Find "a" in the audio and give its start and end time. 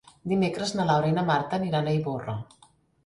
1.93-1.97